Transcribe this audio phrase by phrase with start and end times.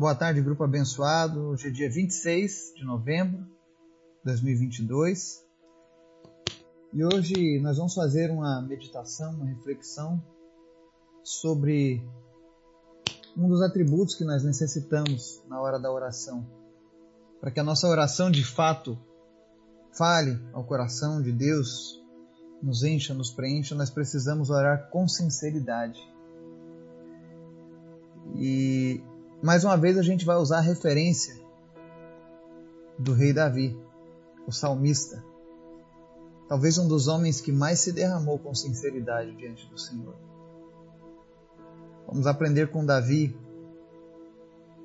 [0.00, 1.48] Boa tarde, grupo abençoado.
[1.48, 5.44] Hoje é dia 26 de novembro de 2022
[6.94, 10.18] e hoje nós vamos fazer uma meditação, uma reflexão
[11.22, 12.02] sobre
[13.36, 16.46] um dos atributos que nós necessitamos na hora da oração.
[17.38, 18.98] Para que a nossa oração de fato
[19.92, 22.02] fale ao coração de Deus,
[22.62, 26.00] nos encha, nos preencha, nós precisamos orar com sinceridade.
[28.34, 29.04] E
[29.42, 31.34] mais uma vez a gente vai usar a referência
[32.98, 33.78] do rei Davi,
[34.46, 35.24] o salmista.
[36.48, 40.14] Talvez um dos homens que mais se derramou com sinceridade diante do Senhor.
[42.06, 43.34] Vamos aprender com Davi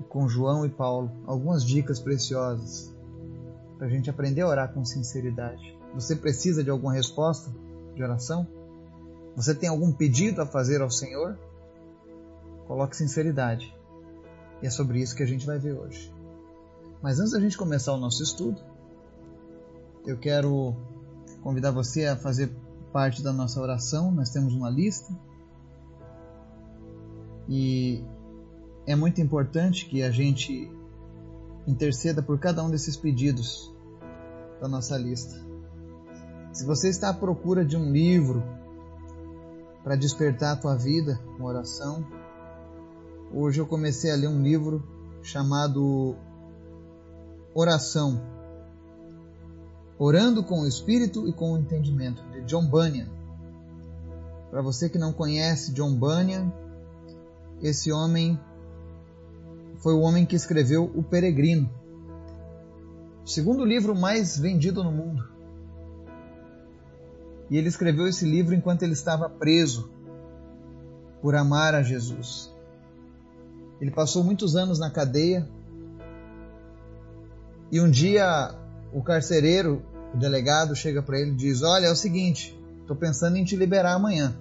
[0.09, 2.94] com João e Paulo algumas dicas preciosas
[3.78, 5.78] para a gente aprender a orar com sinceridade.
[5.94, 7.52] Você precisa de alguma resposta
[7.94, 8.48] de oração?
[9.36, 11.38] Você tem algum pedido a fazer ao Senhor?
[12.67, 13.75] Coloque sinceridade.
[14.62, 16.14] E é sobre isso que a gente vai ver hoje.
[17.02, 18.59] Mas antes da gente começar o nosso estudo,
[20.06, 20.75] eu quero
[21.42, 22.52] convidar você a fazer
[22.92, 24.11] parte da nossa oração.
[24.11, 25.14] Nós temos uma lista.
[27.48, 28.03] E
[28.88, 30.72] é muito importante que a gente
[31.67, 33.73] interceda por cada um desses pedidos
[34.61, 35.36] da nossa lista.
[36.53, 38.44] Se você está à procura de um livro
[39.83, 42.08] para despertar a tua vida com oração,
[43.34, 44.84] Hoje eu comecei a ler um livro
[45.22, 46.16] chamado
[47.54, 48.22] Oração.
[49.98, 53.09] Orando com o Espírito e com o Entendimento, de John Bunyan.
[54.52, 56.52] Para você que não conhece John Bunyan,
[57.62, 58.40] esse homem
[59.78, 61.70] foi o homem que escreveu O Peregrino,
[63.23, 65.28] o segundo livro mais vendido no mundo.
[67.50, 69.89] E ele escreveu esse livro enquanto ele estava preso
[71.22, 72.55] por amar a Jesus.
[73.80, 75.48] Ele passou muitos anos na cadeia
[77.72, 78.56] e um dia
[78.94, 83.36] o carcereiro, o delegado, chega para ele e diz: Olha, é o seguinte, estou pensando
[83.38, 84.36] em te liberar amanhã.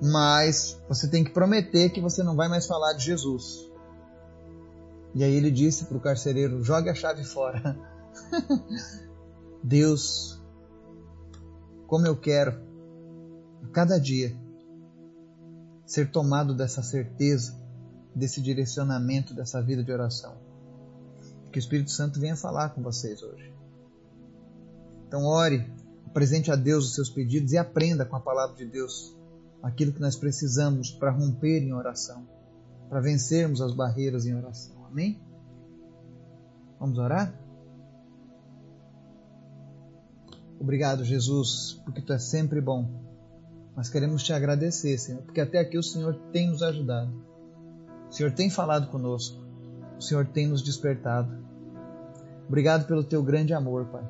[0.00, 3.66] Mas você tem que prometer que você não vai mais falar de Jesus.
[5.14, 7.76] E aí ele disse para o carcereiro: Jogue a chave fora.
[9.60, 10.40] Deus,
[11.88, 12.60] como eu quero,
[13.64, 14.36] a cada dia,
[15.84, 17.65] ser tomado dessa certeza,
[18.16, 20.34] desse direcionamento, dessa vida de oração.
[21.52, 23.52] Que o Espírito Santo venha falar com vocês hoje.
[25.06, 25.70] Então, ore,
[26.06, 29.14] apresente a Deus os seus pedidos e aprenda com a palavra de Deus
[29.62, 32.26] aquilo que nós precisamos para romper em oração,
[32.88, 34.84] para vencermos as barreiras em oração.
[34.86, 35.20] Amém?
[36.80, 37.38] Vamos orar?
[40.58, 43.06] Obrigado, Jesus, porque tu é sempre bom
[43.76, 47.12] nós queremos te agradecer, Senhor, porque até aqui o Senhor tem nos ajudado.
[48.16, 49.44] Senhor tem falado conosco.
[49.98, 51.36] O Senhor tem nos despertado.
[52.48, 54.08] Obrigado pelo teu grande amor, Pai.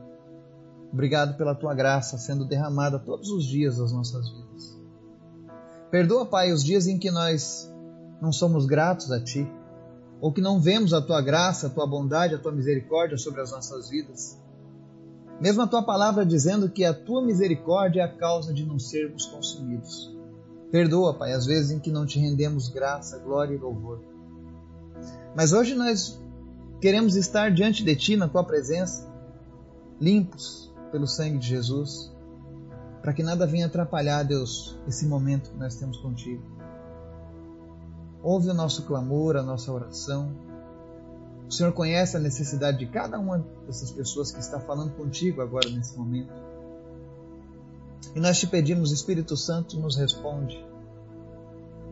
[0.92, 4.80] Obrigado pela tua graça sendo derramada todos os dias das nossas vidas.
[5.90, 7.68] Perdoa, Pai, os dias em que nós
[8.22, 9.44] não somos gratos a Ti,
[10.20, 13.50] ou que não vemos a tua graça, a tua bondade, a tua misericórdia sobre as
[13.50, 14.40] nossas vidas.
[15.40, 19.26] Mesmo a tua palavra dizendo que a tua misericórdia é a causa de não sermos
[19.26, 20.16] consumidos.
[20.71, 24.00] Perdoa, Pai, as vezes em que não te rendemos graça, glória e louvor.
[25.34, 26.21] Mas hoje nós
[26.81, 29.09] queremos estar diante de Ti, na Tua presença,
[30.00, 32.12] limpos pelo sangue de Jesus,
[33.00, 36.43] para que nada venha atrapalhar, Deus, esse momento que nós temos contigo.
[38.22, 40.47] Ouve o nosso clamor, a nossa oração
[41.48, 45.69] o Senhor conhece a necessidade de cada uma dessas pessoas que está falando contigo agora
[45.71, 46.33] nesse momento.
[48.14, 50.64] E nós te pedimos, Espírito Santo, nos responde.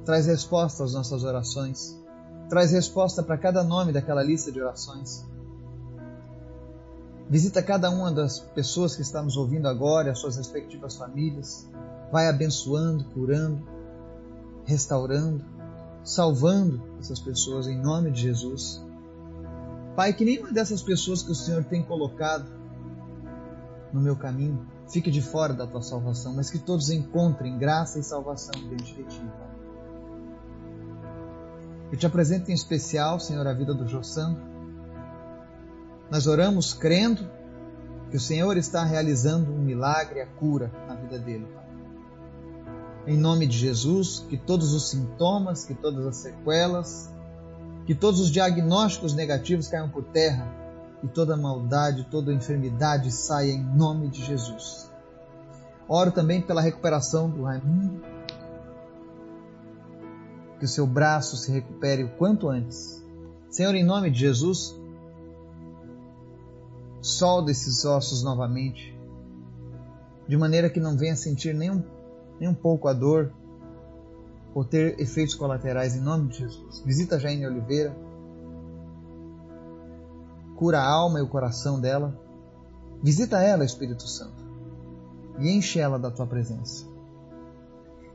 [0.05, 1.99] Traz resposta às nossas orações.
[2.49, 5.25] Traz resposta para cada nome daquela lista de orações.
[7.29, 11.69] Visita cada uma das pessoas que está nos ouvindo agora, as suas respectivas famílias.
[12.13, 13.67] Vai abençoando, curando,
[14.65, 15.45] restaurando,
[16.03, 18.83] salvando essas pessoas em nome de Jesus.
[19.97, 22.47] Pai, que nenhuma dessas pessoas que o Senhor tem colocado
[23.93, 28.03] no meu caminho fique de fora da tua salvação, mas que todos encontrem graça e
[28.03, 29.55] salvação diante de ti, Pai.
[31.93, 34.43] Eu te apresento em especial, Senhor, a vida do Jossandro.
[36.11, 37.29] Nós oramos crendo
[38.11, 41.65] que o Senhor está realizando um milagre, a cura na vida dele, Pai.
[43.07, 47.13] Em nome de Jesus, que todos os sintomas, que todas as sequelas,
[47.87, 50.64] que todos os diagnósticos negativos caiam por terra
[51.05, 54.91] e toda maldade, toda enfermidade saia em nome de Jesus.
[55.87, 58.03] Oro também pela recuperação do Raimundo.
[60.59, 63.05] Que o seu braço se recupere o quanto antes.
[63.51, 64.75] Senhor, em nome de Jesus,
[67.03, 68.99] solda esses ossos novamente,
[70.27, 71.85] de maneira que não venha sentir nem um,
[72.41, 73.31] nem um pouco a dor
[74.55, 76.83] ou ter efeitos colaterais, em nome de Jesus.
[76.87, 77.95] Visita Jaine Oliveira,
[80.57, 82.19] cura a alma e o coração dela.
[83.03, 84.43] Visita ela, Espírito Santo,
[85.39, 86.87] e enche ela da tua presença.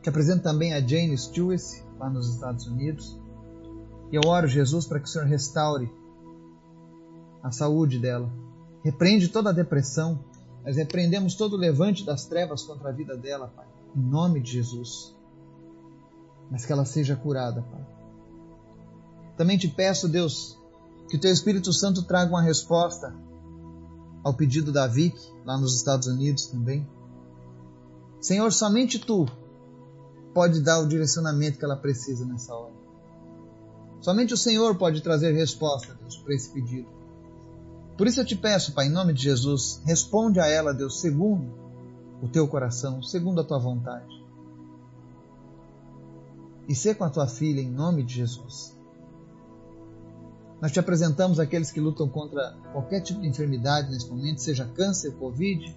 [0.02, 1.62] Te apresento também a Jane Stewart,
[2.00, 3.20] lá nos Estados Unidos.
[4.12, 5.92] E eu oro, Jesus, para que o Senhor restaure
[7.44, 8.30] a saúde dela.
[8.84, 10.20] Repreende toda a depressão.
[10.66, 13.68] Nós repreendemos todo o levante das trevas contra a vida dela, Pai.
[13.96, 15.16] Em nome de Jesus.
[16.50, 17.86] Mas que ela seja curada, Pai.
[19.38, 20.59] Também te peço, Deus,
[21.10, 23.14] que o Teu Espírito Santo traga uma resposta
[24.24, 26.88] ao pedido da Vic, lá nos Estados Unidos também.
[28.22, 29.26] Senhor, somente Tu
[30.34, 32.74] pode dar o direcionamento que ela precisa nessa hora.
[34.02, 36.88] Somente o Senhor pode trazer resposta, Deus, para esse pedido.
[37.98, 41.52] Por isso eu te peço, Pai, em nome de Jesus, responde a ela, Deus, segundo
[42.22, 44.24] o teu coração, segundo a tua vontade.
[46.68, 48.79] E ser com a tua filha, em nome de Jesus.
[50.62, 55.14] Nós te apresentamos aqueles que lutam contra qualquer tipo de enfermidade nesse momento, seja câncer,
[55.14, 55.74] covid,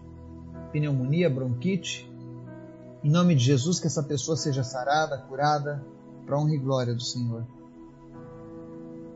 [0.72, 2.10] pneumonia, bronquite,
[3.04, 5.84] em nome de Jesus, que essa pessoa seja sarada, curada,
[6.26, 7.46] para honra e glória do Senhor.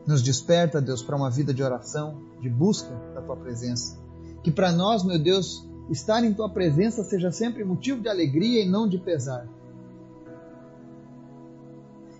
[0.05, 3.97] Nos desperta, Deus, para uma vida de oração, de busca da tua presença.
[4.41, 8.69] Que para nós, meu Deus, estar em tua presença seja sempre motivo de alegria e
[8.69, 9.45] não de pesar.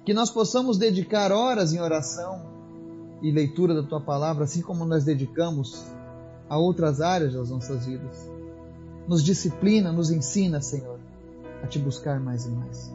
[0.04, 2.57] Que nós possamos dedicar horas em oração
[3.22, 5.86] e leitura da tua palavra, assim como nós dedicamos
[6.50, 8.30] a outras áreas das nossas vidas.
[9.08, 11.00] Nos disciplina, nos ensina, Senhor
[11.64, 12.94] a te buscar mais e mais.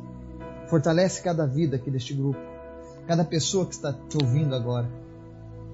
[0.67, 2.39] Fortalece cada vida aqui deste grupo,
[3.07, 4.89] cada pessoa que está te ouvindo agora.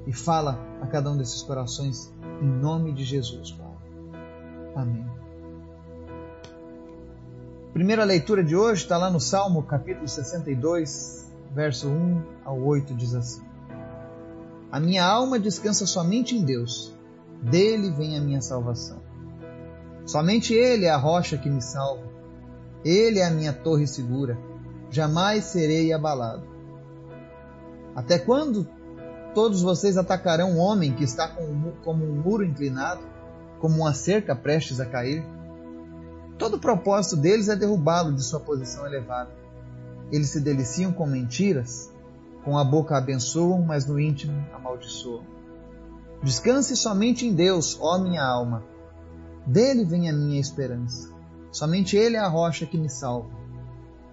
[0.06, 3.66] E fala a cada um desses corações em nome de Jesus, Pai.
[4.74, 5.06] Amém.
[7.72, 13.14] Primeira leitura de hoje está lá no Salmo capítulo 62, verso 1 ao 8, diz
[13.14, 13.42] assim:
[14.70, 16.94] A minha alma descansa somente em Deus,
[17.42, 19.02] dele vem a minha salvação.
[20.04, 22.08] Somente Ele é a rocha que me salva
[22.84, 24.38] ele é a minha torre segura,
[24.90, 26.42] jamais serei abalado.
[27.94, 28.68] Até quando
[29.34, 33.02] todos vocês atacarão um homem que está como um muro inclinado,
[33.60, 35.24] como uma cerca prestes a cair?
[36.38, 39.30] Todo o propósito deles é derrubá-lo de sua posição elevada.
[40.12, 41.90] Eles se deliciam com mentiras,
[42.44, 45.22] com a boca abençoam, mas no íntimo amaldiçoam.
[46.22, 48.64] Descanse somente em Deus, ó minha alma.
[49.46, 51.10] Dele vem a minha esperança.
[51.50, 53.30] Somente Ele é a rocha que me salva.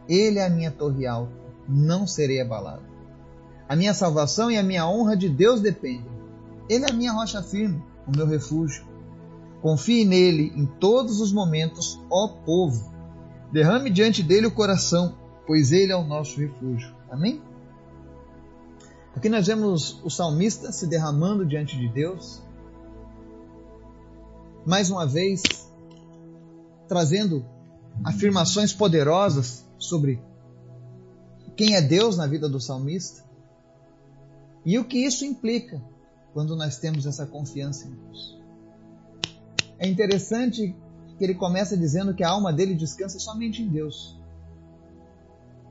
[0.07, 1.33] Ele é a minha torre alta,
[1.67, 2.83] não serei abalado.
[3.67, 6.05] A minha salvação e a minha honra de Deus dependem.
[6.69, 8.85] Ele é a minha rocha firme, o meu refúgio.
[9.61, 12.93] Confie nele em todos os momentos, ó povo.
[13.51, 15.15] Derrame diante dele o coração,
[15.47, 16.93] pois ele é o nosso refúgio.
[17.09, 17.41] Amém?
[19.15, 22.41] Aqui nós vemos o salmista se derramando diante de Deus.
[24.65, 25.41] Mais uma vez,
[26.87, 27.45] trazendo
[28.03, 30.21] afirmações poderosas sobre
[31.55, 33.23] quem é Deus na vida do salmista
[34.65, 35.81] e o que isso implica
[36.33, 38.37] quando nós temos essa confiança em Deus.
[39.79, 40.75] É interessante
[41.17, 44.19] que ele começa dizendo que a alma dele descansa somente em Deus.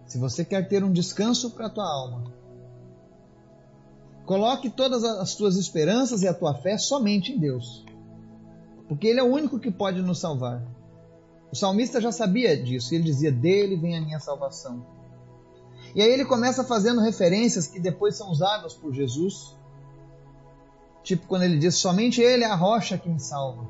[0.07, 2.33] Se você quer ter um descanso para a tua alma,
[4.25, 7.85] coloque todas as tuas esperanças e a tua fé somente em Deus.
[8.89, 10.63] Porque Ele é o único que pode nos salvar.
[11.55, 14.85] O salmista já sabia disso, ele dizia: Dele vem a minha salvação.
[15.95, 19.55] E aí ele começa fazendo referências que depois são usadas por Jesus.
[21.05, 23.69] Tipo quando ele diz: Somente Ele é a rocha que me salva.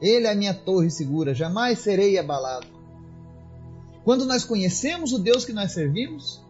[0.00, 2.66] Ele é a minha torre segura, jamais serei abalado.
[4.02, 6.42] Quando nós conhecemos o Deus que nós servimos,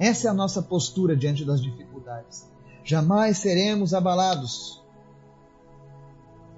[0.00, 1.87] essa é a nossa postura diante das dificuldades.
[2.84, 4.82] Jamais seremos abalados.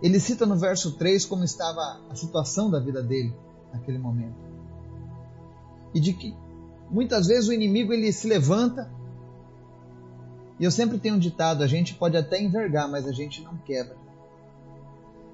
[0.03, 3.35] Ele cita no verso 3 como estava a situação da vida dele
[3.73, 4.37] naquele momento.
[5.93, 6.35] E de que
[6.91, 8.91] muitas vezes o inimigo ele se levanta.
[10.59, 13.57] E eu sempre tenho um ditado: a gente pode até envergar, mas a gente não
[13.59, 13.97] quebra.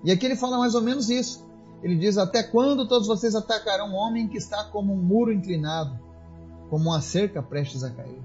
[0.03, 1.45] E aqui ele fala mais ou menos isso.
[1.83, 5.99] Ele diz: Até quando todos vocês atacarão um homem que está como um muro inclinado,
[6.71, 8.23] como uma cerca prestes a cair?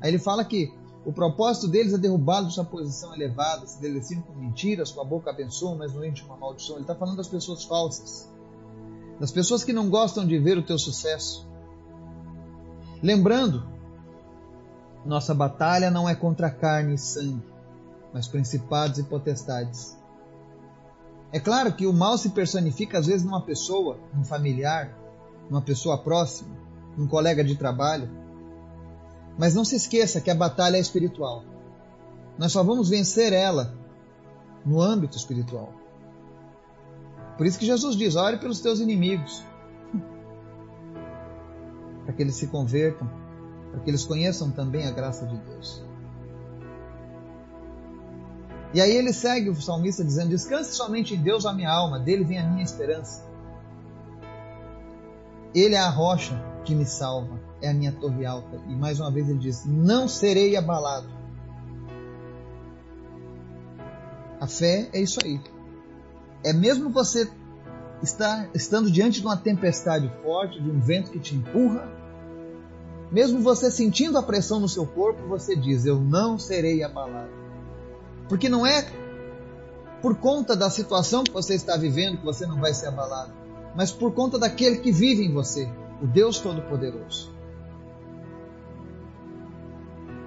[0.00, 0.72] Aí ele fala que
[1.04, 5.04] o propósito deles é derrubá-lo de sua posição elevada, se deliciam com mentiras, com a
[5.04, 6.76] boca abençoam, mas no íntimo uma maldição.
[6.76, 8.32] Ele está falando das pessoas falsas,
[9.20, 11.46] das pessoas que não gostam de ver o teu sucesso.
[13.02, 13.68] Lembrando
[15.04, 17.42] Nossa batalha não é contra carne e sangue,
[18.12, 19.94] mas principados e potestades.
[21.30, 24.96] É claro que o mal se personifica às vezes numa pessoa, num familiar,
[25.50, 26.56] numa pessoa próxima,
[26.96, 28.08] num colega de trabalho.
[29.38, 31.44] Mas não se esqueça que a batalha é espiritual.
[32.38, 33.74] Nós só vamos vencer ela
[34.64, 35.72] no âmbito espiritual.
[37.36, 39.44] Por isso que Jesus diz: ore pelos teus inimigos,
[42.04, 43.08] para que eles se convertam,
[43.70, 45.82] para que eles conheçam também a graça de Deus.
[48.72, 52.24] E aí ele segue o salmista dizendo: Descanse somente em Deus a minha alma, dele
[52.24, 53.33] vem a minha esperança.
[55.54, 56.34] Ele é a rocha
[56.64, 58.60] que me salva, é a minha torre alta.
[58.68, 61.08] E mais uma vez ele diz: Não serei abalado.
[64.40, 65.40] A fé é isso aí.
[66.42, 67.30] É mesmo você
[68.02, 71.88] estar estando diante de uma tempestade forte, de um vento que te empurra,
[73.10, 77.30] mesmo você sentindo a pressão no seu corpo, você diz: Eu não serei abalado.
[78.28, 78.84] Porque não é
[80.02, 83.32] por conta da situação que você está vivendo que você não vai ser abalado,
[83.76, 85.68] mas por conta daquele que vive em você,
[86.02, 87.32] o Deus Todo-Poderoso.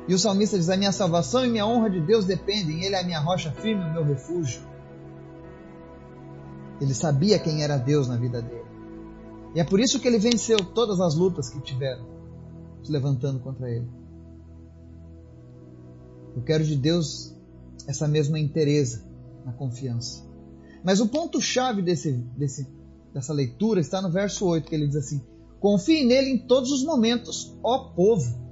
[0.07, 3.01] E o salmista diz: A minha salvação e minha honra de Deus dependem, Ele é
[3.01, 4.61] a minha rocha firme, o meu refúgio.
[6.79, 8.65] Ele sabia quem era Deus na vida dele.
[9.55, 12.05] E é por isso que ele venceu todas as lutas que tiveram
[12.83, 13.87] se levantando contra ele.
[16.35, 17.35] Eu quero de Deus
[17.87, 19.03] essa mesma inteireza
[19.43, 20.23] na confiança.
[20.83, 22.67] Mas o ponto-chave desse, desse,
[23.17, 25.25] dessa leitura está no verso 8, que ele diz assim:
[25.59, 28.45] Confie nele em todos os momentos, ó povo.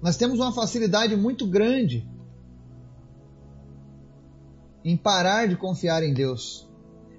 [0.00, 2.08] Nós temos uma facilidade muito grande
[4.84, 6.70] em parar de confiar em Deus.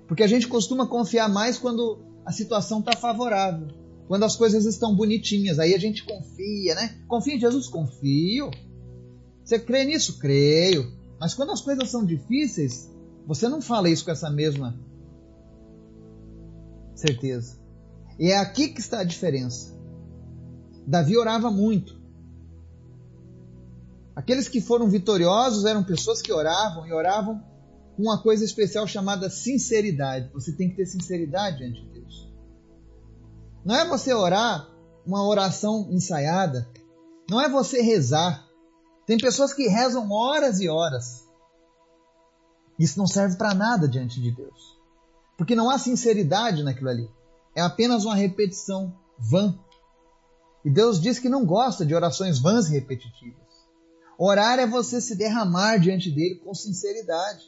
[0.08, 3.68] Porque a gente costuma confiar mais quando a situação está favorável,
[4.08, 5.60] quando as coisas estão bonitinhas.
[5.60, 6.98] Aí a gente confia, né?
[7.06, 7.68] Confia em Jesus?
[7.68, 8.50] Confio.
[9.44, 10.18] Você crê nisso?
[10.18, 10.92] Creio.
[11.20, 12.90] Mas quando as coisas são difíceis,
[13.34, 14.78] você não fala isso com essa mesma
[16.94, 17.58] certeza.
[18.20, 19.74] E é aqui que está a diferença.
[20.86, 21.98] Davi orava muito.
[24.14, 27.42] Aqueles que foram vitoriosos eram pessoas que oravam e oravam
[27.96, 30.30] com uma coisa especial chamada sinceridade.
[30.34, 32.30] Você tem que ter sinceridade diante de Deus.
[33.64, 34.68] Não é você orar
[35.06, 36.68] uma oração ensaiada.
[37.30, 38.46] Não é você rezar.
[39.08, 41.31] Tem pessoas que rezam horas e horas.
[42.82, 44.76] Isso não serve para nada diante de Deus.
[45.38, 47.08] Porque não há sinceridade naquilo ali.
[47.56, 49.56] É apenas uma repetição vã.
[50.66, 53.40] E Deus diz que não gosta de orações vãs e repetitivas.
[54.18, 57.46] Orar é você se derramar diante dele com sinceridade.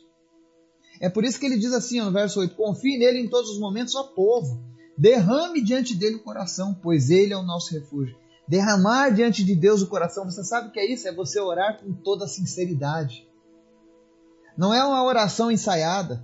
[1.02, 3.60] É por isso que ele diz assim no verso 8: Confie nele em todos os
[3.60, 4.64] momentos, ó povo.
[4.96, 8.16] Derrame diante dele o coração, pois ele é o nosso refúgio.
[8.48, 11.08] Derramar diante de Deus o coração, você sabe o que é isso?
[11.08, 13.28] É você orar com toda sinceridade.
[14.58, 16.24] Não é uma oração ensaiada.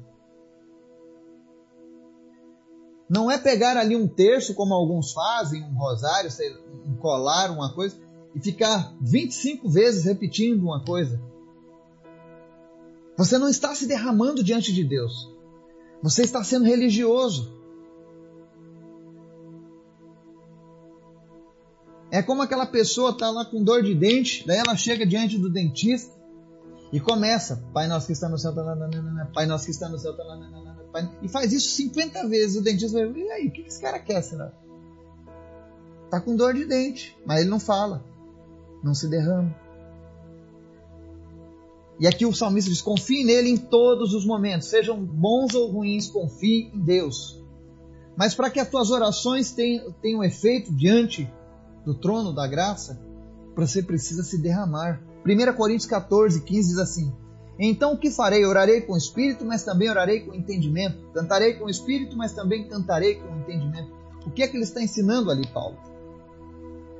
[3.09, 6.29] Não é pegar ali um terço, como alguns fazem, um rosário,
[6.85, 7.97] um colar, uma coisa
[8.35, 11.19] e ficar 25 vezes repetindo uma coisa.
[13.17, 15.33] Você não está se derramando diante de Deus.
[16.03, 17.57] Você está sendo religioso.
[22.11, 25.49] É como aquela pessoa está lá com dor de dente, daí ela chega diante do
[25.49, 26.18] dentista
[26.91, 28.53] e começa, Pai nosso que está no céu,
[29.33, 30.15] Pai nosso que está no céu,
[31.21, 32.57] e faz isso 50 vezes.
[32.57, 34.51] O dentista vai, e aí, o que esse cara quer, será?
[36.09, 38.03] Tá com dor de dente, mas ele não fala
[38.83, 39.53] não se derrama.
[41.99, 46.09] E aqui o salmista diz: confie nele em todos os momentos, sejam bons ou ruins,
[46.09, 47.43] confie em Deus.
[48.15, 51.31] Mas para que as tuas orações tenham, tenham efeito diante
[51.85, 52.99] do trono da graça,
[53.55, 55.01] você precisa se derramar.
[55.25, 57.13] 1 Coríntios 14, 15 diz assim:
[57.59, 58.45] Então o que farei?
[58.45, 60.97] Orarei com o espírito, mas também orarei com entendimento.
[61.13, 63.91] Cantarei com o espírito, mas também cantarei com entendimento.
[64.25, 65.77] O que é que ele está ensinando ali, Paulo?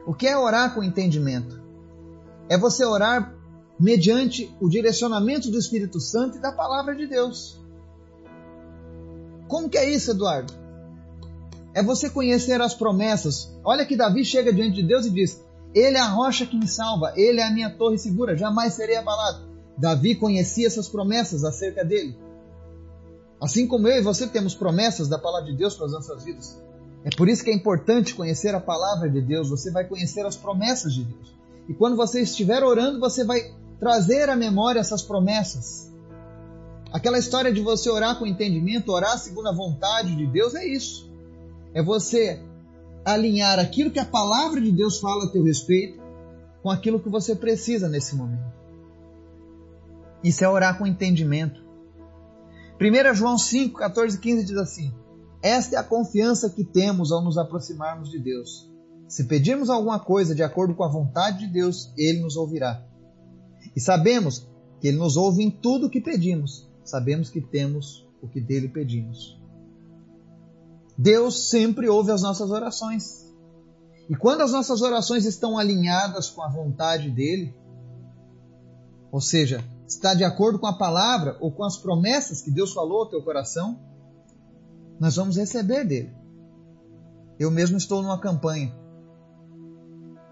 [0.06, 1.60] O que é orar com entendimento?
[2.50, 3.34] é você orar
[3.80, 7.58] mediante o direcionamento do Espírito Santo e da palavra de Deus.
[9.48, 10.52] Como que é isso, Eduardo?
[11.74, 13.56] É você conhecer as promessas.
[13.64, 16.68] Olha que Davi chega diante de Deus e diz: Ele é a rocha que me
[16.68, 19.48] salva, ele é a minha torre segura, jamais serei abalado.
[19.78, 22.18] Davi conhecia essas promessas acerca dele.
[23.42, 26.62] Assim como eu e você temos promessas da palavra de Deus para as nossas vidas.
[27.04, 30.36] É por isso que é importante conhecer a palavra de Deus, você vai conhecer as
[30.36, 31.34] promessas de Deus.
[31.70, 35.90] E quando você estiver orando, você vai trazer à memória essas promessas.
[36.92, 41.10] Aquela história de você orar com entendimento, orar segundo a vontade de Deus, é isso.
[41.74, 42.42] É você
[43.06, 46.00] alinhar aquilo que a palavra de Deus fala a teu respeito
[46.62, 48.60] com aquilo que você precisa nesse momento.
[50.24, 51.64] Isso é orar com entendimento.
[52.80, 54.94] 1 João 5, 14 e 15 diz assim:
[55.42, 58.70] Esta é a confiança que temos ao nos aproximarmos de Deus.
[59.08, 62.86] Se pedirmos alguma coisa de acordo com a vontade de Deus, Ele nos ouvirá.
[63.76, 64.48] E sabemos
[64.80, 66.70] que Ele nos ouve em tudo o que pedimos.
[66.84, 69.39] Sabemos que temos o que dele pedimos.
[71.02, 73.26] Deus sempre ouve as nossas orações.
[74.10, 77.56] E quando as nossas orações estão alinhadas com a vontade dele,
[79.10, 83.04] ou seja, está de acordo com a palavra ou com as promessas que Deus falou
[83.04, 83.80] ao teu coração,
[85.00, 86.14] nós vamos receber dele.
[87.40, 88.76] Eu mesmo estou numa campanha.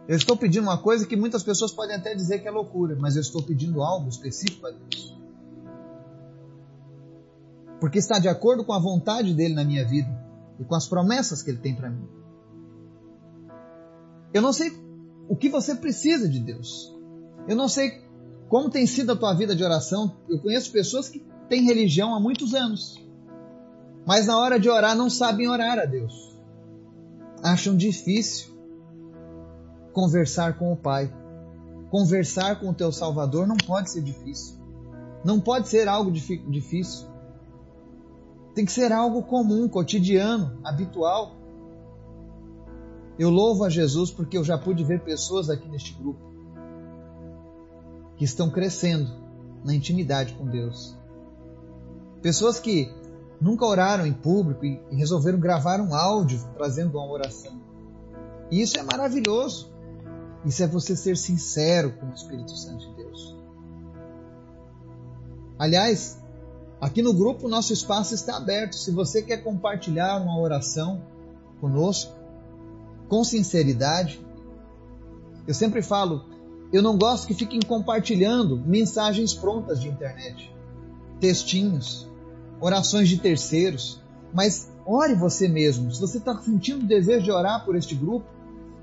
[0.06, 3.16] Eu estou pedindo uma coisa que muitas pessoas podem até dizer que é loucura, mas
[3.16, 5.18] eu estou pedindo algo específico a Deus.
[7.80, 10.27] Porque está de acordo com a vontade dele na minha vida
[10.60, 12.08] e com as promessas que ele tem para mim.
[14.34, 14.72] Eu não sei
[15.28, 16.96] o que você precisa de Deus.
[17.48, 18.08] Eu não sei
[18.50, 20.18] como tem sido a tua vida de oração?
[20.30, 22.98] Eu conheço pessoas que têm religião há muitos anos,
[24.06, 26.38] mas na hora de orar não sabem orar a Deus.
[27.44, 28.58] Acham difícil
[29.94, 31.14] conversar com o Pai.
[31.90, 34.58] Conversar com o teu Salvador não pode ser difícil.
[35.24, 37.08] Não pode ser algo difícil.
[38.58, 41.36] Tem que ser algo comum, cotidiano, habitual.
[43.20, 46.20] Eu louvo a Jesus porque eu já pude ver pessoas aqui neste grupo
[48.16, 49.12] que estão crescendo
[49.64, 50.98] na intimidade com Deus.
[52.20, 52.92] Pessoas que
[53.40, 57.62] nunca oraram em público e resolveram gravar um áudio trazendo uma oração.
[58.50, 59.72] E isso é maravilhoso.
[60.44, 63.38] Isso é você ser sincero com o Espírito Santo de Deus.
[65.60, 66.18] Aliás,
[66.80, 68.76] aqui no grupo nosso espaço está aberto.
[68.76, 71.02] Se você quer compartilhar uma oração
[71.60, 72.16] conosco,
[73.08, 74.20] com sinceridade,
[75.48, 76.26] eu sempre falo,
[76.72, 80.54] eu não gosto que fiquem compartilhando mensagens prontas de internet,
[81.20, 82.08] textinhos,
[82.60, 84.02] orações de terceiros.
[84.34, 85.92] Mas ore você mesmo.
[85.94, 88.26] Se você está sentindo o desejo de orar por este grupo,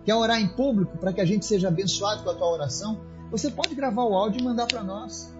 [0.05, 3.51] quer orar em público para que a gente seja abençoado com a tua oração, você
[3.51, 5.35] pode gravar o áudio e mandar para nós.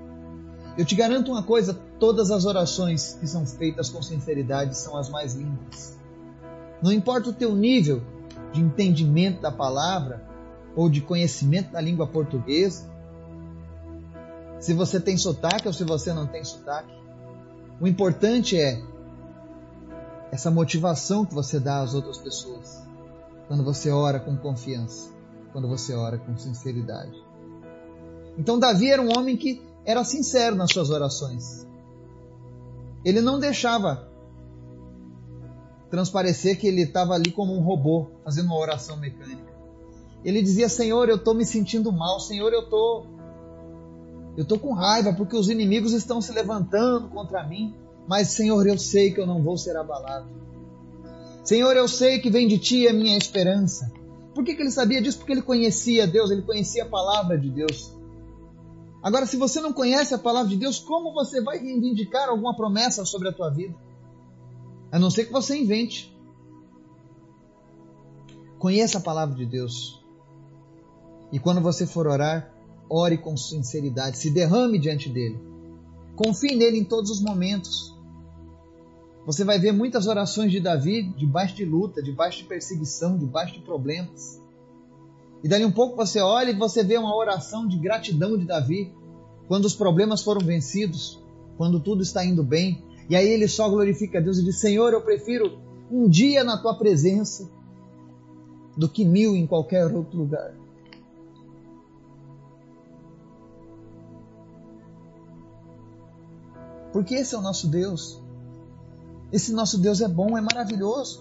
[0.77, 5.09] Eu te garanto uma coisa: todas as orações que são feitas com sinceridade são as
[5.09, 5.99] mais lindas.
[6.83, 8.03] Não importa o teu nível
[8.53, 10.25] de entendimento da palavra,
[10.77, 12.89] ou de conhecimento da língua portuguesa,
[14.59, 16.93] se você tem sotaque ou se você não tem sotaque.
[17.81, 18.83] O importante é
[20.33, 22.83] essa motivação que você dá às outras pessoas
[23.47, 25.11] quando você ora com confiança,
[25.53, 27.23] quando você ora com sinceridade.
[28.39, 31.67] Então, Davi era um homem que era sincero nas suas orações.
[33.05, 34.09] Ele não deixava
[35.91, 39.53] transparecer que ele estava ali como um robô, fazendo uma oração mecânica.
[40.25, 43.07] Ele dizia: Senhor, eu estou me sentindo mal, Senhor, eu estou
[44.37, 47.75] eu estou com raiva porque os inimigos estão se levantando contra mim,
[48.09, 50.27] mas Senhor, eu sei que eu não vou ser abalado.
[51.45, 53.93] Senhor, eu sei que vem de ti a minha esperança.
[54.35, 55.19] Por que, que ele sabia disso?
[55.19, 57.94] Porque ele conhecia Deus, ele conhecia a palavra de Deus.
[59.05, 63.05] Agora, se você não conhece a palavra de Deus, como você vai reivindicar alguma promessa
[63.05, 63.77] sobre a tua vida?
[64.91, 66.11] A não ser que você invente.
[68.59, 70.03] Conheça a palavra de Deus.
[71.31, 72.51] E quando você for orar,
[72.89, 75.39] ore com sinceridade, se derrame diante dele.
[76.17, 77.95] Confie nele em todos os momentos.
[79.27, 83.61] Você vai ver muitas orações de Davi debaixo de luta, debaixo de perseguição, debaixo de
[83.61, 84.43] problemas.
[85.45, 88.95] E dali um pouco você olha e você vê uma oração de gratidão de Davi,
[89.47, 91.23] quando os problemas foram vencidos,
[91.59, 92.83] quando tudo está indo bem.
[93.11, 95.59] E aí ele só glorifica a Deus e diz: Senhor, eu prefiro
[95.91, 97.47] um dia na tua presença
[98.75, 100.55] do que mil em qualquer outro lugar.
[106.91, 108.19] Porque esse é o nosso Deus.
[109.31, 111.21] Esse nosso Deus é bom, é maravilhoso.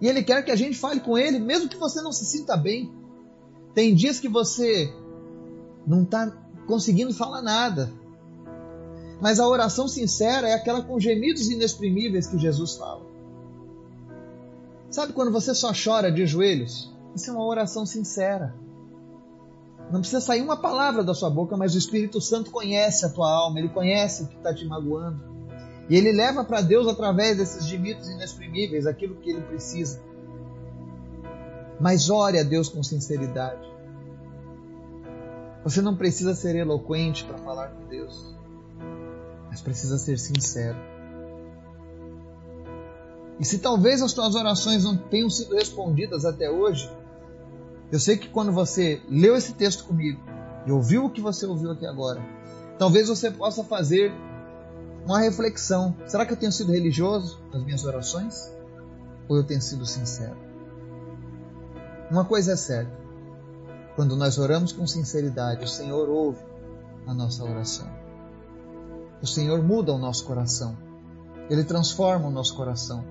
[0.00, 2.56] E Ele quer que a gente fale com Ele, mesmo que você não se sinta
[2.56, 2.92] bem.
[3.74, 4.92] Tem dias que você
[5.86, 6.32] não está
[6.66, 7.92] conseguindo falar nada.
[9.20, 13.04] Mas a oração sincera é aquela com gemidos inexprimíveis que Jesus fala.
[14.90, 16.92] Sabe quando você só chora de joelhos?
[17.14, 18.54] Isso é uma oração sincera.
[19.90, 23.30] Não precisa sair uma palavra da sua boca, mas o Espírito Santo conhece a tua
[23.30, 25.29] alma, ele conhece o que está te magoando.
[25.90, 30.00] E ele leva para Deus através desses gemidos inexprimíveis aquilo que ele precisa.
[31.80, 33.68] Mas ore a Deus com sinceridade.
[35.64, 38.36] Você não precisa ser eloquente para falar com Deus,
[39.48, 40.78] mas precisa ser sincero.
[43.40, 46.88] E se talvez as tuas orações não tenham sido respondidas até hoje,
[47.90, 50.20] eu sei que quando você leu esse texto comigo
[50.66, 52.22] e ouviu o que você ouviu aqui agora,
[52.78, 54.12] talvez você possa fazer
[55.04, 55.96] uma reflexão.
[56.06, 58.52] Será que eu tenho sido religioso nas minhas orações?
[59.28, 60.36] Ou eu tenho sido sincero?
[62.10, 62.92] Uma coisa é certa:
[63.96, 66.42] quando nós oramos com sinceridade, o Senhor ouve
[67.06, 67.88] a nossa oração.
[69.22, 70.76] O Senhor muda o nosso coração.
[71.48, 73.04] Ele transforma o nosso coração.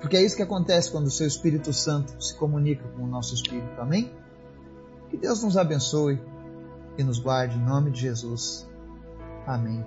[0.00, 3.34] Porque é isso que acontece quando o seu Espírito Santo se comunica com o nosso
[3.34, 3.78] espírito.
[3.78, 4.10] Amém?
[5.10, 6.18] Que Deus nos abençoe
[6.96, 8.66] e nos guarde em nome de Jesus.
[9.46, 9.84] Amém.